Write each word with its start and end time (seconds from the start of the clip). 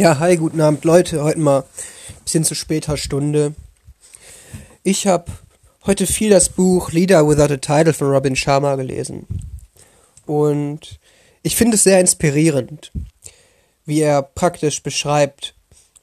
Ja, 0.00 0.18
hi, 0.18 0.38
guten 0.38 0.62
Abend 0.62 0.82
Leute. 0.86 1.22
Heute 1.22 1.40
mal 1.40 1.60
ein 1.60 2.24
bisschen 2.24 2.42
zu 2.42 2.54
später 2.54 2.96
Stunde. 2.96 3.54
Ich 4.82 5.06
habe 5.06 5.30
heute 5.84 6.06
viel 6.06 6.30
das 6.30 6.48
Buch 6.48 6.90
Leader 6.90 7.28
Without 7.28 7.52
a 7.52 7.58
Title 7.58 7.92
von 7.92 8.08
Robin 8.08 8.34
Sharma 8.34 8.76
gelesen. 8.76 9.26
Und 10.24 10.98
ich 11.42 11.54
finde 11.54 11.74
es 11.74 11.82
sehr 11.82 12.00
inspirierend, 12.00 12.92
wie 13.84 14.00
er 14.00 14.22
praktisch 14.22 14.82
beschreibt, 14.82 15.54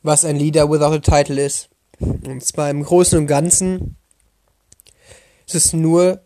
was 0.03 0.25
ein 0.25 0.35
Leader 0.35 0.69
Without 0.69 0.93
a 0.93 0.99
Title 0.99 1.43
ist. 1.43 1.69
Und 1.99 2.45
zwar 2.45 2.69
im 2.69 2.83
Großen 2.83 3.17
und 3.17 3.25
Ganzen 3.25 3.95
ist 5.47 5.55
es 5.55 5.73
nur, 5.73 6.21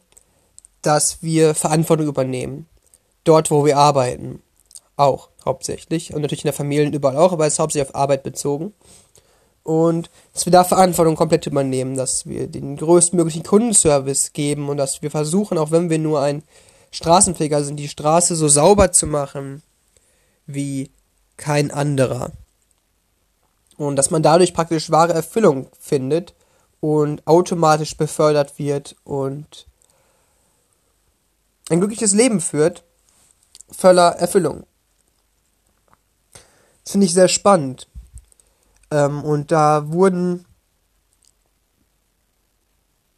dass 0.82 1.24
wir 1.24 1.56
Verantwortung 1.56 2.08
übernehmen. 2.08 2.68
Dort, 3.24 3.50
wo 3.50 3.64
wir 3.64 3.78
arbeiten. 3.78 4.42
Auch 4.98 5.30
hauptsächlich. 5.46 6.14
Und 6.14 6.22
natürlich 6.22 6.44
in 6.44 6.48
der 6.48 6.54
Familie 6.54 6.88
und 6.88 6.96
überall 6.96 7.18
auch, 7.18 7.32
aber 7.32 7.46
es 7.46 7.54
ist 7.54 7.60
hauptsächlich 7.60 7.90
auf 7.90 7.96
Arbeit 7.96 8.24
bezogen. 8.24 8.74
Und 9.64 10.10
dass 10.34 10.46
wir 10.46 10.52
da 10.52 10.64
Verantwortung 10.64 11.16
komplett 11.16 11.46
übernehmen, 11.46 11.96
dass 11.96 12.26
wir 12.26 12.48
den 12.48 12.78
größtmöglichen 12.78 13.44
Kundenservice 13.44 14.34
geben 14.34 14.70
und 14.70 14.78
dass 14.78 15.02
wir 15.02 15.12
versuchen, 15.12 15.58
auch 15.58 15.72
wenn 15.72 15.90
wir 15.90 16.00
nur 16.00 16.22
ein 16.22 16.44
Straßenpfleger 16.92 17.64
sind, 17.64 17.78
die 17.78 17.88
Straße 17.88 18.36
so 18.36 18.48
sauber 18.48 18.92
zu 18.92 19.08
machen 19.08 19.62
wie 20.48 20.90
kein 21.38 21.72
anderer. 21.72 22.32
Und 23.78 23.96
dass 23.96 24.12
man 24.12 24.24
dadurch 24.24 24.54
praktisch 24.54 24.92
wahre 24.92 25.14
Erfüllung 25.14 25.68
findet 25.80 26.34
und 26.80 27.26
automatisch 27.26 27.96
befördert 27.96 28.60
wird 28.60 28.96
und 29.04 29.68
ein 31.70 31.80
glückliches 31.80 32.14
Leben 32.14 32.42
führt, 32.42 32.84
voller 33.72 34.10
Erfüllung. 34.18 34.66
Finde 36.92 37.06
ich 37.06 37.14
sehr 37.14 37.30
spannend. 37.30 37.88
Ähm, 38.92 39.24
und 39.24 39.54
da 39.54 39.94
wurden 39.94 40.46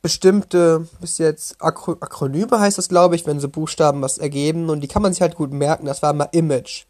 bestimmte, 0.03 0.87
bis 1.01 1.17
jetzt 1.17 1.55
Akro 1.59 1.93
Akronyme 1.93 2.59
heißt 2.59 2.77
das, 2.77 2.87
glaube 2.87 3.15
ich, 3.15 3.25
wenn 3.25 3.39
so 3.39 3.49
Buchstaben 3.49 4.03
was 4.03 4.19
ergeben 4.19 4.69
und 4.69 4.81
die 4.81 4.87
kann 4.87 5.01
man 5.01 5.11
sich 5.11 5.21
halt 5.21 5.33
gut 5.33 5.51
merken. 5.51 5.87
Das 5.87 6.03
war 6.03 6.13
mal 6.13 6.29
Image. 6.33 6.85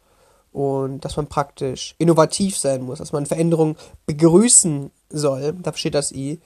Und 0.52 1.06
dass 1.06 1.16
man 1.16 1.26
praktisch 1.26 1.94
innovativ 1.96 2.58
sein 2.58 2.82
muss, 2.82 2.98
dass 2.98 3.12
man 3.12 3.24
Veränderungen 3.24 3.76
begrüßen 4.04 4.90
soll. 5.08 5.54
Da 5.62 5.72
steht 5.72 5.94
das 5.94 6.12
I. 6.12 6.38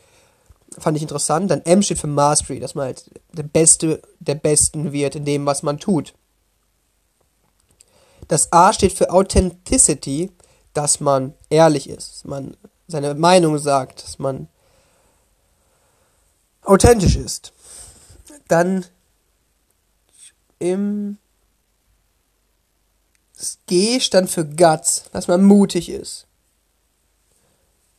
Fand 0.79 0.97
ich 0.97 1.03
interessant. 1.03 1.51
Dann 1.51 1.63
M 1.63 1.83
steht 1.83 1.99
für 1.99 2.07
Mastery, 2.07 2.61
dass 2.61 2.77
man 2.77 2.87
halt 2.87 3.11
der 3.33 3.43
Beste 3.43 4.01
der 4.21 4.37
Besten 4.37 4.93
wird 4.93 5.17
in 5.17 5.25
dem, 5.25 5.47
was 5.47 5.65
man 5.65 5.81
tut. 5.81 6.15
Das 8.29 8.53
A 8.53 8.73
steht 8.73 8.93
für 8.93 9.11
Authenticity, 9.11 10.31
dass 10.75 11.01
man 11.01 11.35
ehrlich 11.51 11.89
ist, 11.89 12.13
dass 12.13 12.25
man 12.25 12.57
seine 12.87 13.15
Meinung 13.15 13.59
sagt, 13.59 14.05
dass 14.05 14.19
man 14.19 14.49
authentisch 16.63 17.17
ist. 17.17 17.53
Dann 18.49 18.85
im 20.59 21.19
das 23.39 23.59
G 23.67 24.01
stand 24.01 24.29
für 24.29 24.45
Guts, 24.45 25.05
dass 25.13 25.29
man 25.29 25.45
mutig 25.45 25.89
ist. 25.89 26.27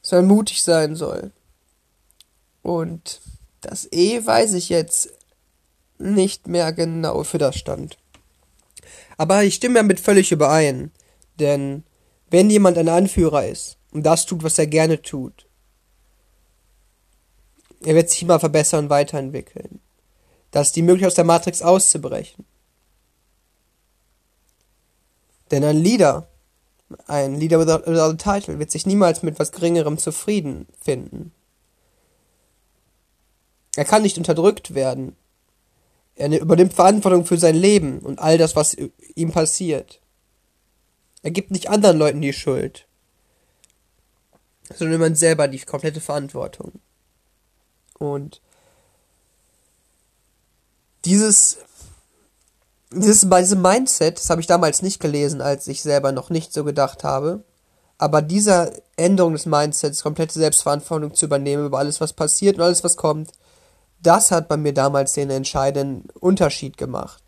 Dass 0.01 0.11
man 0.11 0.25
mutig 0.25 0.63
sein 0.63 0.97
soll. 0.97 1.31
Und 2.61 3.21
das 3.61 3.87
E 3.91 4.25
weiß 4.25 4.53
ich 4.53 4.67
jetzt 4.67 5.09
nicht 5.97 6.47
mehr 6.47 6.73
genau 6.73 7.23
für 7.23 7.37
das 7.37 7.55
stand. 7.55 7.97
Aber 9.19 9.43
ich 9.43 9.55
stimme 9.55 9.75
damit 9.75 9.99
völlig 9.99 10.31
überein. 10.31 10.91
Denn 11.39 11.83
wenn 12.29 12.49
jemand 12.49 12.77
ein 12.77 12.87
Anführer 12.87 13.45
ist 13.45 13.77
und 13.91 14.03
das 14.03 14.25
tut, 14.25 14.43
was 14.43 14.57
er 14.57 14.65
gerne 14.65 15.01
tut, 15.01 15.45
er 17.83 17.95
wird 17.95 18.09
sich 18.09 18.23
immer 18.23 18.39
verbessern 18.39 18.85
und 18.85 18.89
weiterentwickeln. 18.89 19.81
Das 20.51 20.67
ist 20.67 20.77
die 20.77 20.81
Möglichkeit, 20.81 21.09
aus 21.09 21.15
der 21.15 21.25
Matrix 21.25 21.61
auszubrechen. 21.61 22.45
Denn 25.51 25.65
ein 25.65 25.77
Leader, 25.77 26.29
ein 27.07 27.35
Leader 27.35 27.59
without, 27.59 27.91
without 27.91 28.13
a 28.13 28.13
title, 28.13 28.57
wird 28.57 28.71
sich 28.71 28.85
niemals 28.85 29.21
mit 29.21 29.37
was 29.37 29.51
Geringerem 29.51 29.97
zufrieden 29.97 30.65
finden. 30.79 31.33
Er 33.75 33.83
kann 33.83 34.01
nicht 34.01 34.17
unterdrückt 34.17 34.75
werden. 34.75 35.17
Er 36.15 36.39
übernimmt 36.39 36.73
Verantwortung 36.73 37.25
für 37.25 37.37
sein 37.37 37.55
Leben 37.55 37.99
und 37.99 38.19
all 38.19 38.37
das, 38.37 38.55
was 38.55 38.75
ihm 39.15 39.31
passiert. 39.31 40.01
Er 41.21 41.31
gibt 41.31 41.51
nicht 41.51 41.69
anderen 41.69 41.97
Leuten 41.97 42.21
die 42.21 42.33
Schuld, 42.33 42.87
sondern 44.73 44.99
man 44.99 45.15
selber 45.15 45.47
die 45.47 45.59
komplette 45.59 46.01
Verantwortung. 46.01 46.79
Und 47.97 48.41
dieses, 51.05 51.57
dieses, 52.91 53.21
dieses 53.21 53.55
Mindset, 53.55 54.17
das 54.17 54.29
habe 54.29 54.41
ich 54.41 54.47
damals 54.47 54.81
nicht 54.81 54.99
gelesen, 54.99 55.41
als 55.41 55.67
ich 55.67 55.81
selber 55.81 56.11
noch 56.11 56.29
nicht 56.29 56.53
so 56.53 56.63
gedacht 56.63 57.03
habe. 57.03 57.43
Aber 57.97 58.21
dieser 58.21 58.71
Änderung 58.95 59.33
des 59.33 59.45
Mindsets, 59.45 60.01
komplette 60.01 60.39
Selbstverantwortung 60.39 61.13
zu 61.13 61.25
übernehmen 61.25 61.65
über 61.65 61.79
alles, 61.79 61.99
was 61.99 62.13
passiert 62.13 62.55
und 62.57 62.63
alles, 62.63 62.83
was 62.83 62.95
kommt, 62.95 63.31
das 64.01 64.31
hat 64.31 64.47
bei 64.47 64.55
mir 64.55 64.73
damals 64.73 65.13
den 65.13 65.29
entscheidenden 65.29 66.09
Unterschied 66.19 66.77
gemacht. 66.77 67.21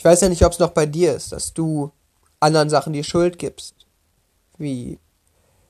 Ich 0.00 0.04
weiß 0.06 0.22
ja 0.22 0.30
nicht, 0.30 0.46
ob 0.46 0.52
es 0.52 0.58
noch 0.58 0.70
bei 0.70 0.86
dir 0.86 1.14
ist, 1.14 1.30
dass 1.30 1.52
du 1.52 1.92
anderen 2.40 2.70
Sachen 2.70 2.94
die 2.94 3.04
Schuld 3.04 3.38
gibst. 3.38 3.74
Wie 4.56 4.98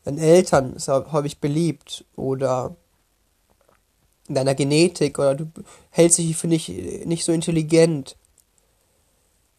deinen 0.04 0.18
Eltern 0.18 0.74
ist 0.74 0.86
häufig 0.86 1.40
beliebt 1.40 2.04
oder 2.14 2.76
in 4.28 4.36
deiner 4.36 4.54
Genetik 4.54 5.18
oder 5.18 5.34
du 5.34 5.50
hältst 5.90 6.18
dich 6.18 6.36
für 6.36 6.46
nicht, 6.46 6.68
nicht 6.68 7.24
so 7.24 7.32
intelligent 7.32 8.16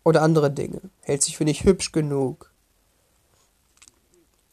oder 0.05 0.21
andere 0.21 0.49
Dinge. 0.49 0.79
Hältst 1.01 1.27
dich 1.27 1.35
für 1.35 1.43
nicht 1.43 1.65
hübsch 1.65 1.91
genug. 1.91 2.49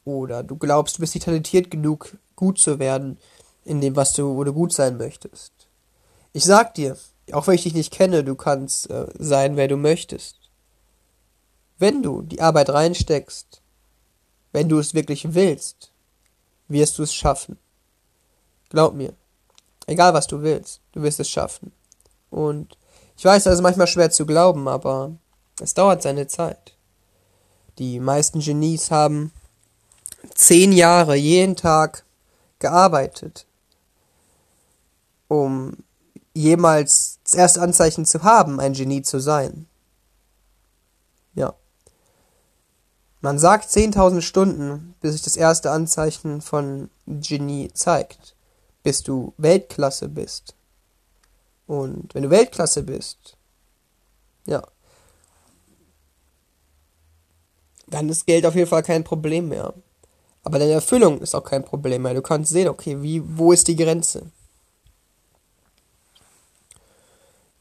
Oder 0.04 0.42
du 0.42 0.56
glaubst, 0.56 0.96
du 0.96 1.00
bist 1.00 1.14
nicht 1.14 1.26
talentiert 1.26 1.70
genug, 1.70 2.18
gut 2.34 2.58
zu 2.58 2.80
werden 2.80 3.18
in 3.64 3.80
dem, 3.80 3.94
was 3.94 4.14
du, 4.14 4.34
wo 4.34 4.42
du 4.42 4.52
gut 4.52 4.72
sein 4.72 4.96
möchtest. 4.96 5.52
Ich 6.32 6.44
sag 6.44 6.74
dir, 6.74 6.96
auch 7.32 7.46
wenn 7.46 7.54
ich 7.54 7.62
dich 7.62 7.74
nicht 7.74 7.92
kenne, 7.92 8.24
du 8.24 8.34
kannst 8.34 8.90
äh, 8.90 9.06
sein, 9.18 9.56
wer 9.56 9.68
du 9.68 9.76
möchtest. 9.76 10.36
Wenn 11.78 12.02
du 12.02 12.22
die 12.22 12.40
Arbeit 12.40 12.70
reinsteckst, 12.70 13.62
wenn 14.52 14.68
du 14.68 14.78
es 14.78 14.94
wirklich 14.94 15.34
willst, 15.34 15.92
wirst 16.68 16.98
du 16.98 17.02
es 17.02 17.14
schaffen. 17.14 17.58
Glaub 18.70 18.94
mir. 18.94 19.14
Egal 19.86 20.12
was 20.12 20.26
du 20.26 20.42
willst, 20.42 20.80
du 20.92 21.02
wirst 21.02 21.20
es 21.20 21.30
schaffen. 21.30 21.72
Und 22.30 22.76
ich 23.16 23.24
weiß, 23.24 23.44
das 23.44 23.54
ist 23.54 23.62
manchmal 23.62 23.86
schwer 23.86 24.10
zu 24.10 24.26
glauben, 24.26 24.68
aber 24.68 25.12
es 25.60 25.74
dauert 25.74 26.02
seine 26.02 26.26
Zeit. 26.26 26.74
Die 27.78 28.00
meisten 28.00 28.40
Genies 28.40 28.90
haben 28.90 29.32
zehn 30.34 30.72
Jahre 30.72 31.16
jeden 31.16 31.56
Tag 31.56 32.04
gearbeitet, 32.58 33.46
um 35.28 35.76
jemals 36.34 37.17
das 37.28 37.34
erste 37.34 37.60
Anzeichen 37.60 38.06
zu 38.06 38.22
haben, 38.22 38.58
ein 38.58 38.72
Genie 38.72 39.02
zu 39.02 39.20
sein. 39.20 39.66
Ja. 41.34 41.54
Man 43.20 43.38
sagt 43.38 43.68
10.000 43.68 44.22
Stunden, 44.22 44.94
bis 45.02 45.12
sich 45.12 45.20
das 45.20 45.36
erste 45.36 45.70
Anzeichen 45.70 46.40
von 46.40 46.88
Genie 47.06 47.70
zeigt, 47.74 48.34
bis 48.82 49.02
du 49.02 49.34
Weltklasse 49.36 50.08
bist. 50.08 50.54
Und 51.66 52.14
wenn 52.14 52.22
du 52.22 52.30
Weltklasse 52.30 52.82
bist, 52.82 53.36
ja, 54.46 54.62
dann 57.88 58.08
ist 58.08 58.26
Geld 58.26 58.46
auf 58.46 58.54
jeden 58.54 58.70
Fall 58.70 58.82
kein 58.82 59.04
Problem 59.04 59.50
mehr. 59.50 59.74
Aber 60.44 60.58
deine 60.58 60.72
Erfüllung 60.72 61.20
ist 61.20 61.34
auch 61.34 61.44
kein 61.44 61.64
Problem 61.64 62.00
mehr. 62.00 62.14
Du 62.14 62.22
kannst 62.22 62.52
sehen, 62.52 62.68
okay, 62.68 63.02
wie, 63.02 63.20
wo 63.36 63.52
ist 63.52 63.68
die 63.68 63.76
Grenze? 63.76 64.30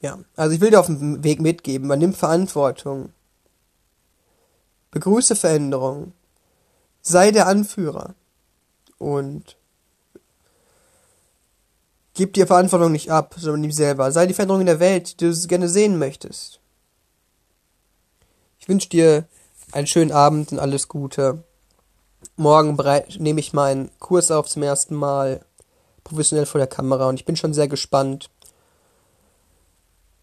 Ja, 0.01 0.19
also 0.35 0.53
ich 0.53 0.61
will 0.61 0.69
dir 0.69 0.79
auf 0.79 0.85
dem 0.85 1.23
Weg 1.23 1.41
mitgeben, 1.41 1.87
man 1.87 1.99
nimmt 1.99 2.17
Verantwortung. 2.17 3.11
Begrüße 4.91 5.35
Veränderung. 5.35 6.13
Sei 7.01 7.31
der 7.31 7.47
Anführer. 7.47 8.15
Und 8.97 9.57
gib 12.13 12.33
dir 12.33 12.47
Verantwortung 12.47 12.91
nicht 12.91 13.11
ab, 13.11 13.35
sondern 13.37 13.63
ihm 13.63 13.71
selber. 13.71 14.11
Sei 14.11 14.25
die 14.25 14.33
Veränderung 14.33 14.61
in 14.61 14.67
der 14.67 14.79
Welt, 14.79 15.19
die 15.19 15.29
du 15.29 15.47
gerne 15.47 15.69
sehen 15.69 15.97
möchtest. 15.97 16.59
Ich 18.59 18.67
wünsche 18.67 18.89
dir 18.89 19.25
einen 19.71 19.87
schönen 19.87 20.11
Abend 20.11 20.51
und 20.51 20.59
alles 20.59 20.87
Gute. 20.87 21.43
Morgen 22.35 22.77
nehme 23.19 23.39
ich 23.39 23.53
meinen 23.53 23.91
Kurs 23.99 24.31
auf 24.31 24.47
zum 24.47 24.63
ersten 24.63 24.95
Mal 24.95 25.45
professionell 26.03 26.45
vor 26.45 26.59
der 26.59 26.67
Kamera 26.67 27.07
und 27.07 27.15
ich 27.15 27.25
bin 27.25 27.35
schon 27.35 27.53
sehr 27.53 27.67
gespannt, 27.67 28.29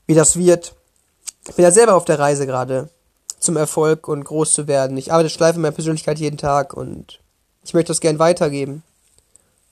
wie 0.07 0.15
das 0.15 0.37
wird. 0.37 0.75
Ich 1.49 1.55
bin 1.55 1.65
ja 1.65 1.71
selber 1.71 1.95
auf 1.95 2.05
der 2.05 2.19
Reise 2.19 2.47
gerade 2.47 2.89
zum 3.39 3.57
Erfolg 3.57 4.09
und 4.09 4.25
groß 4.25 4.53
zu 4.53 4.67
werden. 4.67 4.97
Ich 4.97 5.13
arbeite 5.13 5.31
schleife 5.31 5.59
meine 5.61 5.75
Persönlichkeit 5.75 6.19
jeden 6.19 6.39
Tag 6.39 6.75
und 6.75 7.21
ich 7.63 7.75
möchte 7.75 7.89
das 7.89 8.01
gern 8.01 8.19
weitergeben. 8.19 8.83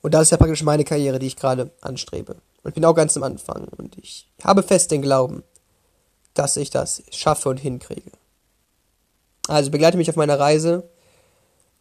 Und 0.03 0.15
das 0.15 0.23
ist 0.23 0.31
ja 0.31 0.37
praktisch 0.37 0.63
meine 0.63 0.85
Karriere, 0.85 1.19
die 1.19 1.29
ich 1.29 1.37
gerade 1.37 1.71
anstrebe. 1.81 2.35
Und 2.63 2.69
ich 2.69 2.75
bin 2.75 2.85
auch 2.85 2.95
ganz 2.95 3.17
am 3.17 3.23
Anfang. 3.23 3.69
Und 3.77 3.97
ich 3.99 4.29
habe 4.43 4.63
fest 4.63 4.91
den 4.91 5.03
Glauben, 5.03 5.43
dass 6.35 6.57
ich 6.57 6.71
das 6.71 7.03
schaffe 7.11 7.49
und 7.49 7.59
hinkriege. 7.59 8.11
Also 9.49 9.71
begleite 9.71 9.97
mich 9.97 10.11
auf 10.11 10.17
meiner 10.17 10.39
Reise. 10.39 10.89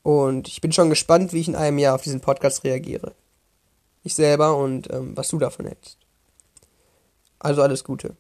Und 0.04 0.48
ich 0.48 0.62
bin 0.62 0.72
schon 0.72 0.90
gespannt, 0.90 1.34
wie 1.34 1.42
ich 1.42 1.48
in 1.48 1.56
einem 1.56 1.78
Jahr 1.78 1.96
auf 1.96 2.02
diesen 2.02 2.22
Podcast 2.22 2.64
reagiere. 2.64 3.14
Ich 4.04 4.16
selber 4.16 4.58
und 4.58 4.92
ähm, 4.92 5.16
was 5.16 5.30
du 5.30 5.38
davon 5.38 5.68
hältst. 5.68 5.98
Also 7.40 7.62
alles 7.62 7.84
Gute. 7.84 8.16